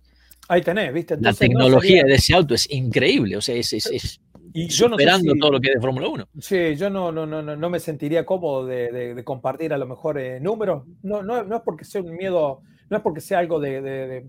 Ahí 0.49 0.61
tenés, 0.61 0.93
¿viste? 0.93 1.17
la 1.19 1.33
tecnología 1.33 2.05
de 2.05 2.15
ese 2.15 2.35
auto 2.35 2.55
es 2.55 2.71
increíble, 2.71 3.37
o 3.37 3.41
sea, 3.41 3.55
es, 3.55 3.73
es, 3.73 4.21
y 4.57 4.69
yo 4.69 4.89
superando 4.89 5.35
todo 5.35 5.51
lo 5.51 5.61
que 5.61 5.71
es 5.71 5.75
de 5.75 5.81
Fórmula 5.81 6.07
1. 6.07 6.29
Sí, 6.39 6.77
yo 6.77 6.89
no, 6.89 7.11
no, 7.11 7.27
no, 7.27 7.43
no 7.43 7.71
me 7.71 7.81
sentiría 7.81 8.25
cómodo 8.25 8.65
de, 8.65 9.21
compartir 9.25 9.73
a 9.75 9.79
lo 9.79 9.85
mejor 9.85 10.17
eh, 10.17 10.39
números. 10.39 10.85
No, 11.03 11.25
no, 11.25 11.43
no 11.43 11.57
es 11.57 11.63
porque 11.63 11.85
sea 11.85 12.01
un 12.01 12.15
miedo, 12.15 12.63
no 12.89 12.97
es 12.97 13.03
porque 13.03 13.21
sea 13.21 13.41
algo 13.41 13.59
de, 13.59 14.25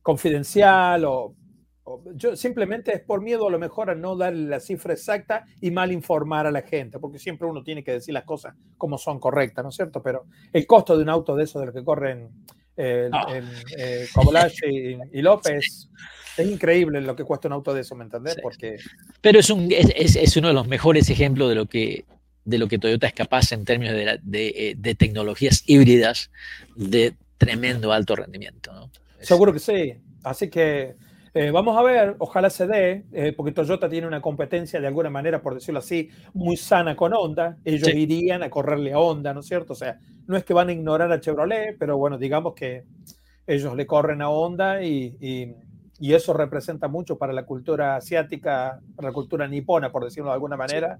confidencial 0.00 1.04
o, 1.04 1.34
yo 2.14 2.34
simplemente 2.36 2.94
es 2.94 3.00
por 3.02 3.20
miedo 3.20 3.46
a 3.46 3.50
lo 3.50 3.58
mejor 3.58 3.90
a 3.90 3.94
no 3.94 4.16
dar 4.16 4.34
la 4.34 4.58
cifra 4.60 4.94
exacta 4.94 5.44
y 5.60 5.70
mal 5.70 5.92
informar 5.92 6.46
a 6.46 6.50
la 6.50 6.62
gente, 6.62 6.98
porque 6.98 7.18
siempre 7.18 7.46
uno 7.46 7.62
tiene 7.62 7.84
que 7.84 7.92
decir 7.92 8.14
las 8.14 8.24
cosas 8.24 8.54
como 8.78 8.96
son 8.96 9.20
correctas, 9.20 9.62
¿no 9.62 9.68
es 9.68 9.76
cierto? 9.76 10.02
Pero 10.02 10.24
el 10.52 10.66
costo 10.66 10.96
de 10.96 11.02
un 11.02 11.10
auto 11.10 11.36
de 11.36 11.44
esos 11.44 11.60
de 11.60 11.66
los 11.66 11.74
que 11.74 11.84
corren 11.84 12.30
eh, 12.76 13.08
eh, 13.78 14.06
y, 15.12 15.22
López 15.22 15.88
es 16.36 16.50
increíble 16.50 17.00
lo 17.00 17.14
que 17.14 17.22
cuesta 17.22 17.46
un 17.48 17.54
auto 17.54 17.72
de 17.72 17.82
eso, 17.82 17.94
¿me 17.94 18.04
entendés? 18.04 18.36
Porque... 18.42 18.78
Pero 19.20 19.38
es, 19.38 19.50
un, 19.50 19.68
es, 19.70 20.16
es, 20.16 20.36
uno 20.36 20.48
de 20.48 20.54
los 20.54 20.66
mejores 20.66 21.08
ejemplos 21.10 21.48
de 21.48 21.54
lo 21.54 21.66
que 21.66 22.04
de 22.44 22.58
lo 22.58 22.68
que 22.68 22.78
Toyota 22.78 23.06
es 23.06 23.14
capaz 23.14 23.52
en 23.52 23.64
términos 23.64 23.94
de, 23.94 24.18
de, 24.22 24.48
eh, 24.48 24.74
de 24.76 24.94
tecnologías 24.94 25.62
híbridas 25.66 26.30
de 26.76 27.14
tremendo 27.38 27.90
alto 27.90 28.16
rendimiento. 28.16 28.70
¿no? 28.74 28.90
Seguro 29.20 29.50
que 29.50 29.60
sí. 29.60 29.94
Así 30.22 30.50
que 30.50 30.94
eh, 31.34 31.50
vamos 31.50 31.76
a 31.76 31.82
ver, 31.82 32.16
ojalá 32.18 32.48
se 32.48 32.66
dé, 32.66 33.04
eh, 33.12 33.32
porque 33.36 33.52
Toyota 33.52 33.88
tiene 33.88 34.06
una 34.06 34.22
competencia 34.22 34.80
de 34.80 34.86
alguna 34.86 35.10
manera, 35.10 35.42
por 35.42 35.54
decirlo 35.54 35.80
así, 35.80 36.08
muy 36.32 36.56
sana 36.56 36.96
con 36.96 37.12
Honda. 37.12 37.58
Ellos 37.64 37.88
irían 37.88 38.42
a 38.42 38.50
correrle 38.50 38.92
a 38.92 38.98
Honda, 38.98 39.34
¿no 39.34 39.40
es 39.40 39.46
cierto? 39.46 39.72
O 39.72 39.76
sea, 39.76 39.98
no 40.26 40.36
es 40.36 40.44
que 40.44 40.54
van 40.54 40.68
a 40.68 40.72
ignorar 40.72 41.12
a 41.12 41.20
Chevrolet, 41.20 41.76
pero 41.78 41.98
bueno, 41.98 42.18
digamos 42.18 42.54
que 42.54 42.84
ellos 43.46 43.76
le 43.76 43.86
corren 43.86 44.22
a 44.22 44.30
Honda 44.30 44.82
y 44.82 45.54
y 45.98 46.14
eso 46.14 46.32
representa 46.32 46.88
mucho 46.88 47.18
para 47.18 47.32
la 47.32 47.46
cultura 47.46 47.96
asiática, 47.96 48.80
para 48.96 49.08
la 49.08 49.14
cultura 49.14 49.46
nipona, 49.46 49.92
por 49.92 50.04
decirlo 50.04 50.30
de 50.30 50.34
alguna 50.34 50.56
manera. 50.56 50.98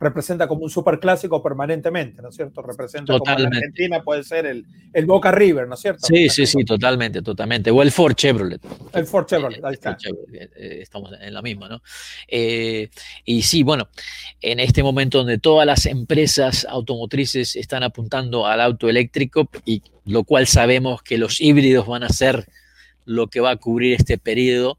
Representa 0.00 0.48
como 0.48 0.64
un 0.64 0.70
superclásico 0.70 1.42
permanentemente, 1.42 2.20
¿no 2.20 2.28
es 2.28 2.34
cierto? 2.34 2.62
Representa 2.62 3.16
como 3.16 3.38
en 3.38 3.46
Argentina 3.46 4.02
puede 4.02 4.24
ser 4.24 4.44
el, 4.44 4.66
el, 4.92 5.06
Boca 5.06 5.30
River, 5.30 5.68
¿no 5.68 5.74
es 5.74 5.80
cierto? 5.80 6.06
Sí, 6.06 6.28
sí, 6.28 6.46
sí, 6.46 6.64
totalmente, 6.64 7.22
totalmente. 7.22 7.70
O 7.70 7.80
el 7.80 7.92
Ford 7.92 8.14
Chevrolet. 8.14 8.60
El 8.92 9.06
Ford 9.06 9.26
Chevrolet, 9.26 9.64
ahí 9.64 9.74
está. 9.74 9.96
Eh, 10.32 10.50
eh, 10.56 10.78
estamos 10.82 11.12
en 11.18 11.32
la 11.32 11.42
misma, 11.42 11.68
¿no? 11.68 11.82
Eh, 12.26 12.90
y 13.24 13.42
sí, 13.42 13.62
bueno, 13.62 13.88
en 14.40 14.60
este 14.60 14.82
momento 14.82 15.18
donde 15.18 15.38
todas 15.38 15.66
las 15.66 15.86
empresas 15.86 16.66
automotrices 16.68 17.56
están 17.56 17.82
apuntando 17.82 18.46
al 18.46 18.60
auto 18.60 18.88
eléctrico, 18.88 19.48
y 19.64 19.82
lo 20.04 20.24
cual 20.24 20.46
sabemos 20.46 21.02
que 21.02 21.18
los 21.18 21.40
híbridos 21.40 21.86
van 21.86 22.02
a 22.02 22.08
ser 22.08 22.46
lo 23.04 23.28
que 23.28 23.40
va 23.40 23.52
a 23.52 23.56
cubrir 23.56 23.94
este 23.94 24.18
periodo, 24.18 24.78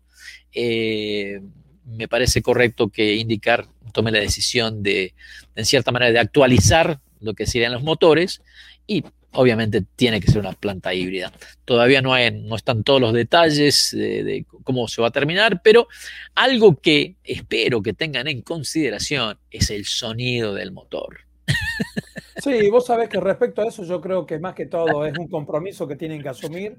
eh, 0.54 1.42
me 1.86 2.08
parece 2.08 2.42
correcto 2.42 2.90
que 2.90 3.16
indicar 3.16 3.68
tome 3.96 4.12
la 4.12 4.20
decisión 4.20 4.84
de, 4.84 5.14
en 5.56 5.66
cierta 5.66 5.92
manera, 5.92 6.12
de 6.12 6.20
actualizar 6.20 7.00
lo 7.22 7.34
que 7.34 7.48
serían 7.48 7.72
los 7.72 7.82
motores 7.82 8.42
y 8.86 9.04
obviamente 9.32 9.84
tiene 9.96 10.20
que 10.20 10.30
ser 10.30 10.40
una 10.40 10.54
planta 10.54 10.94
híbrida. 10.94 11.32
Todavía 11.64 12.02
no, 12.02 12.14
hay, 12.14 12.32
no 12.32 12.56
están 12.56 12.84
todos 12.84 13.02
los 13.02 13.14
detalles 13.14 13.92
de, 13.92 14.24
de, 14.24 14.46
cómo 14.64 14.88
se 14.88 15.02
va 15.02 15.08
a 15.08 15.12
terminar, 15.12 15.62
pero 15.64 15.88
algo 16.36 16.76
que 16.80 17.16
espero 17.24 17.82
que 17.82 17.94
tengan 17.94 18.28
en 18.28 18.42
consideración 18.42 19.38
es 19.50 19.70
el 19.70 19.86
sonido 19.86 20.54
del 20.54 20.72
motor. 20.72 21.25
Sí, 22.46 22.70
vos 22.70 22.86
sabés 22.86 23.10
que 23.10 23.20
respecto 23.20 23.64
a 23.64 23.66
eso 23.66 23.84
yo 23.84 24.00
creo 24.00 24.24
que 24.24 24.38
más 24.38 24.54
que 24.54 24.68
todo 24.68 25.04
es 25.04 25.18
un 25.18 25.28
compromiso 25.28 25.88
que 25.88 25.96
tienen 25.96 26.22
que 26.22 26.30
asumir 26.30 26.78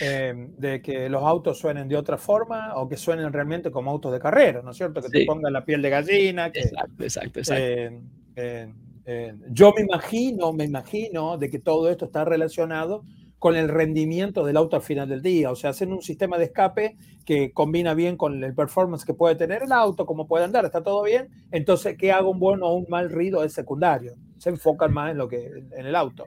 eh, 0.00 0.48
de 0.56 0.80
que 0.80 1.10
los 1.10 1.22
autos 1.22 1.58
suenen 1.58 1.86
de 1.86 1.98
otra 1.98 2.16
forma 2.16 2.76
o 2.76 2.88
que 2.88 2.96
suenen 2.96 3.30
realmente 3.30 3.70
como 3.70 3.90
autos 3.90 4.10
de 4.10 4.18
carrera, 4.18 4.62
¿no 4.62 4.70
es 4.70 4.78
cierto? 4.78 5.02
Que 5.02 5.10
te 5.10 5.26
pongan 5.26 5.52
la 5.52 5.66
piel 5.66 5.82
de 5.82 5.90
gallina. 5.90 6.46
exacto, 6.46 7.04
exacto, 7.04 7.40
exacto. 7.40 7.62
Eh, 8.36 8.72
eh, 9.04 9.34
yo 9.50 9.74
me 9.76 9.82
imagino, 9.82 10.54
me 10.54 10.64
imagino 10.64 11.36
de 11.36 11.50
que 11.50 11.58
todo 11.58 11.90
esto 11.90 12.06
está 12.06 12.24
relacionado 12.24 13.04
con 13.38 13.54
el 13.54 13.68
rendimiento 13.68 14.46
del 14.46 14.56
auto 14.56 14.76
al 14.76 14.82
final 14.82 15.10
del 15.10 15.20
día. 15.20 15.50
O 15.50 15.56
sea, 15.56 15.70
hacen 15.70 15.92
un 15.92 16.00
sistema 16.00 16.38
de 16.38 16.44
escape 16.44 16.96
que 17.26 17.52
combina 17.52 17.92
bien 17.92 18.16
con 18.16 18.42
el 18.42 18.54
performance 18.54 19.04
que 19.04 19.12
puede 19.12 19.34
tener 19.34 19.64
el 19.64 19.72
auto, 19.72 20.06
como 20.06 20.26
puede 20.26 20.46
andar, 20.46 20.64
está 20.64 20.82
todo 20.82 21.02
bien. 21.02 21.28
Entonces, 21.50 21.98
que 21.98 22.12
haga 22.12 22.26
un 22.26 22.38
buen 22.38 22.62
o 22.62 22.72
un 22.72 22.86
mal 22.88 23.10
ruido 23.10 23.44
es 23.44 23.52
secundario. 23.52 24.14
Se 24.42 24.50
enfocan 24.50 24.92
más 24.92 25.12
en 25.12 25.18
lo 25.18 25.28
que 25.28 25.46
en 25.46 25.86
el 25.86 25.94
auto. 25.94 26.24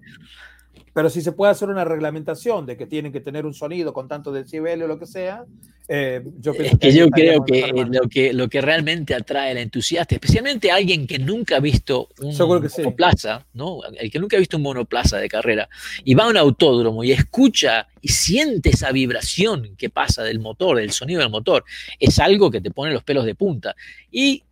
Pero 0.93 1.09
si 1.09 1.21
se 1.21 1.33
puede 1.33 1.51
hacer 1.51 1.67
una 1.67 1.83
reglamentación 1.83 2.65
de 2.65 2.77
que 2.77 2.85
tienen 2.85 3.11
que 3.11 3.19
tener 3.19 3.45
un 3.45 3.53
sonido 3.53 3.91
con 3.91 4.07
tanto 4.07 4.31
decibel 4.31 4.81
o 4.83 4.87
lo 4.87 4.97
que 4.97 5.05
sea, 5.05 5.43
eh, 5.89 6.23
yo 6.39 6.53
pienso 6.53 6.77
que, 6.77 6.93
yo 6.93 7.09
creo 7.09 7.43
que 7.43 7.67
lo, 7.67 8.07
que 8.09 8.31
lo 8.31 8.47
que 8.47 8.61
realmente 8.61 9.13
atrae 9.13 9.51
al 9.51 9.57
entusiasta, 9.57 10.15
especialmente 10.15 10.71
a 10.71 10.75
alguien 10.75 11.05
que 11.05 11.19
nunca 11.19 11.57
ha 11.57 11.59
visto 11.59 12.07
un 12.21 12.35
monoplaza, 12.37 13.45
¿no? 13.53 13.81
el 13.83 14.09
que 14.09 14.19
nunca 14.19 14.37
ha 14.37 14.39
visto 14.39 14.55
un 14.55 14.63
monoplaza 14.63 15.17
de 15.17 15.27
carrera, 15.27 15.67
y 16.05 16.13
va 16.15 16.23
a 16.23 16.29
un 16.29 16.37
autódromo 16.37 17.03
y 17.03 17.11
escucha 17.11 17.87
y 18.01 18.07
siente 18.07 18.69
esa 18.69 18.93
vibración 18.93 19.75
que 19.77 19.89
pasa 19.89 20.23
del 20.23 20.39
motor, 20.39 20.77
del 20.77 20.91
sonido 20.91 21.19
del 21.19 21.29
motor, 21.29 21.65
es 21.99 22.19
algo 22.19 22.49
que 22.49 22.61
te 22.61 22.71
pone 22.71 22.93
los 22.93 23.03
pelos 23.03 23.25
de 23.25 23.35
punta. 23.35 23.75
Y 24.09 24.43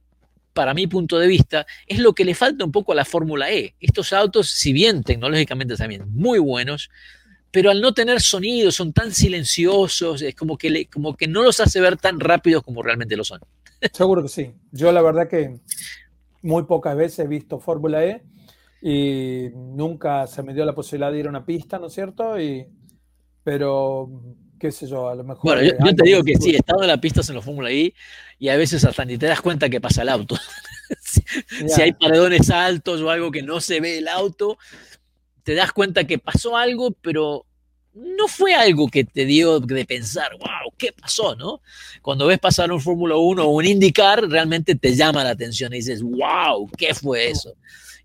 para 0.53 0.73
mi 0.73 0.87
punto 0.87 1.19
de 1.19 1.27
vista, 1.27 1.65
es 1.87 1.99
lo 1.99 2.13
que 2.13 2.25
le 2.25 2.35
falta 2.35 2.63
un 2.63 2.71
poco 2.71 2.91
a 2.91 2.95
la 2.95 3.05
Fórmula 3.05 3.51
E. 3.51 3.75
Estos 3.79 4.13
autos, 4.13 4.49
si 4.49 4.71
bien 4.71 5.03
tecnológicamente 5.03 5.75
también 5.75 6.03
muy 6.09 6.39
buenos, 6.39 6.89
pero 7.51 7.69
al 7.69 7.81
no 7.81 7.93
tener 7.93 8.21
sonido, 8.21 8.71
son 8.71 8.93
tan 8.93 9.11
silenciosos, 9.11 10.21
es 10.21 10.35
como 10.35 10.57
que, 10.57 10.87
como 10.87 11.15
que 11.15 11.27
no 11.27 11.43
los 11.43 11.59
hace 11.59 11.81
ver 11.81 11.97
tan 11.97 12.19
rápidos 12.19 12.63
como 12.63 12.81
realmente 12.81 13.15
lo 13.15 13.23
son. 13.23 13.41
Seguro 13.93 14.23
que 14.23 14.29
sí. 14.29 14.53
Yo 14.71 14.91
la 14.91 15.01
verdad 15.01 15.27
que 15.27 15.59
muy 16.41 16.63
pocas 16.63 16.95
veces 16.95 17.19
he 17.19 17.27
visto 17.27 17.59
Fórmula 17.59 18.03
E 18.05 18.23
y 18.81 19.49
nunca 19.53 20.27
se 20.27 20.43
me 20.43 20.53
dio 20.53 20.65
la 20.65 20.75
posibilidad 20.75 21.11
de 21.11 21.19
ir 21.19 21.27
a 21.27 21.29
una 21.29 21.45
pista, 21.45 21.79
¿no 21.79 21.87
es 21.87 21.93
cierto? 21.93 22.39
Y, 22.39 22.67
pero 23.43 24.09
qué 24.63 24.71
sé 24.71 24.87
yo, 24.87 25.09
a 25.09 25.15
lo 25.15 25.25
mejor. 25.25 25.43
Bueno, 25.43 25.61
yo, 25.61 25.93
te 25.93 26.05
digo 26.05 26.23
que 26.23 26.37
sí, 26.37 26.51
he 26.51 26.55
estado 26.55 26.83
en 26.83 26.87
la 26.87 27.01
pista 27.01 27.19
en 27.27 27.35
la 27.35 27.41
Fórmula 27.41 27.69
I 27.69 27.93
y 28.39 28.47
a 28.47 28.55
veces 28.55 28.85
hasta 28.85 29.03
ni 29.03 29.17
te 29.17 29.25
das 29.25 29.41
cuenta 29.41 29.67
que 29.67 29.81
pasa 29.81 30.03
el 30.03 30.07
auto. 30.07 30.37
si, 31.67 31.81
hay 31.81 31.91
paredones 31.91 32.49
altos 32.49 33.01
o 33.01 33.09
algo 33.09 33.29
que 33.29 33.41
no 33.41 33.59
se 33.59 33.81
ve 33.81 33.97
el 33.97 34.07
auto, 34.07 34.57
te 35.43 35.53
das 35.53 35.73
cuenta 35.73 36.05
que 36.05 36.17
pasó 36.17 36.55
algo, 36.55 36.91
pero 37.01 37.45
no 37.93 38.29
fue 38.29 38.55
algo 38.55 38.87
que 38.87 39.03
te 39.03 39.25
dio 39.25 39.59
de 39.59 39.83
pensar, 39.83 40.31
wow, 40.37 40.71
¿qué 40.77 40.93
pasó? 40.93 41.35
¿no? 41.35 41.59
Cuando 42.01 42.27
ves 42.27 42.39
pasar 42.39 42.71
un 42.71 42.79
Fórmula 42.79 43.17
1 43.17 43.43
o 43.43 43.49
un 43.49 43.65
IndyCar, 43.65 44.29
realmente 44.29 44.75
te 44.75 44.95
llama 44.95 45.25
la 45.25 45.31
atención 45.31 45.73
y 45.73 45.77
dices, 45.77 46.01
wow, 46.01 46.69
¿qué 46.77 46.93
fue 46.93 47.31
eso? 47.31 47.53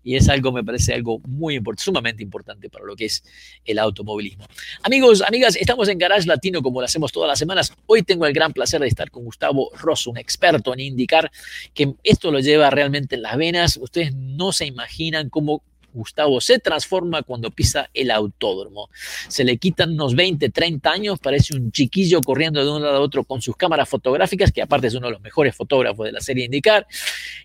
Y 0.03 0.15
es 0.15 0.29
algo, 0.29 0.51
me 0.51 0.63
parece 0.63 0.93
algo 0.93 1.19
muy 1.27 1.55
importante, 1.55 1.83
sumamente 1.83 2.23
importante 2.23 2.69
para 2.69 2.85
lo 2.85 2.95
que 2.95 3.05
es 3.05 3.23
el 3.65 3.79
automovilismo. 3.79 4.45
Amigos, 4.83 5.21
amigas, 5.21 5.55
estamos 5.55 5.89
en 5.89 5.97
Garage 5.97 6.27
Latino 6.27 6.61
como 6.61 6.79
lo 6.79 6.85
hacemos 6.85 7.11
todas 7.11 7.27
las 7.27 7.39
semanas. 7.39 7.73
Hoy 7.85 8.03
tengo 8.03 8.25
el 8.25 8.33
gran 8.33 8.53
placer 8.53 8.81
de 8.81 8.87
estar 8.87 9.11
con 9.11 9.25
Gustavo 9.25 9.71
Rosso, 9.77 10.11
un 10.11 10.17
experto 10.17 10.73
en 10.73 10.79
indicar 10.79 11.31
que 11.73 11.93
esto 12.03 12.31
lo 12.31 12.39
lleva 12.39 12.69
realmente 12.69 13.15
en 13.15 13.23
las 13.23 13.37
venas. 13.37 13.77
Ustedes 13.77 14.13
no 14.15 14.51
se 14.51 14.65
imaginan 14.65 15.29
cómo 15.29 15.63
Gustavo 15.93 16.41
se 16.41 16.59
transforma 16.59 17.23
cuando 17.23 17.51
pisa 17.51 17.89
el 17.93 18.11
autódromo. 18.11 18.89
Se 19.27 19.43
le 19.43 19.57
quitan 19.57 19.93
unos 19.93 20.15
20, 20.15 20.49
30 20.49 20.91
años, 20.91 21.19
parece 21.19 21.55
un 21.55 21.71
chiquillo 21.71 22.21
corriendo 22.21 22.63
de 22.63 22.71
un 22.71 22.81
lado 22.81 22.97
a 22.97 23.01
otro 23.01 23.23
con 23.23 23.41
sus 23.41 23.55
cámaras 23.55 23.89
fotográficas, 23.89 24.51
que 24.51 24.61
aparte 24.61 24.87
es 24.87 24.95
uno 24.95 25.07
de 25.07 25.13
los 25.13 25.21
mejores 25.21 25.55
fotógrafos 25.55 26.05
de 26.05 26.11
la 26.11 26.21
serie 26.21 26.45
Indicar, 26.45 26.87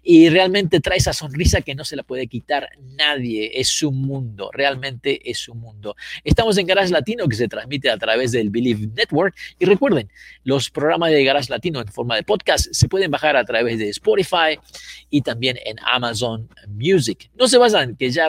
y 0.03 0.29
realmente 0.29 0.81
trae 0.81 0.99
esa 0.99 1.13
sonrisa 1.13 1.61
que 1.61 1.75
no 1.75 1.85
se 1.85 1.97
la 1.97 2.03
puede 2.03 2.27
quitar 2.27 2.71
nadie. 2.97 3.51
Es 3.55 3.69
su 3.69 3.93
mundo, 3.93 4.51
realmente 4.53 5.31
es 5.31 5.39
su 5.39 5.55
mundo. 5.55 5.97
Estamos 6.23 6.57
en 6.59 6.67
Garage 6.67 6.93
Latino, 6.93 7.29
que 7.29 7.37
se 7.37 7.49
transmite 7.49 7.91
a 7.91 7.99
través 7.99 8.33
del 8.33 8.51
Believe 8.51 8.87
Network, 8.95 9.35
y 9.59 9.65
recuerden, 9.65 10.11
los 10.45 10.71
programas 10.71 11.11
de 11.11 11.25
Garage 11.25 11.51
Latino 11.51 11.81
en 11.81 11.89
forma 11.89 12.17
de 12.17 12.23
podcast 12.23 12.69
se 12.73 12.89
pueden 12.89 13.11
bajar 13.11 13.37
a 13.37 13.45
través 13.45 13.79
de 13.79 13.89
Spotify 13.89 14.59
y 15.11 15.23
también 15.23 15.59
en 15.65 15.77
Amazon 15.85 16.49
Music. 16.69 17.31
No 17.39 17.49
se 17.49 17.59
vayan, 17.59 17.97
que 17.97 18.11
ya 18.11 18.29